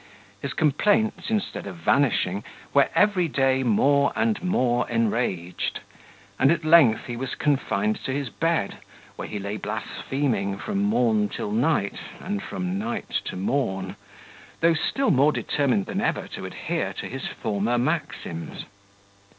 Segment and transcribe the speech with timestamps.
[0.41, 5.79] His complaints, instead of vanishing, were every day more and more enraged:
[6.39, 8.79] and at length he was confined to his bed,
[9.15, 13.95] where he lay blaspheming from morn to night, and from night to morn,
[14.61, 18.65] though still more determined than ever to adhere to his former maxims.